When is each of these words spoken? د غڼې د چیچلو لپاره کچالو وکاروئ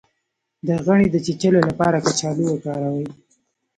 د 0.67 0.69
غڼې 0.85 1.07
د 1.11 1.15
چیچلو 1.25 1.59
لپاره 1.69 2.03
کچالو 2.05 2.43
وکاروئ 2.49 3.05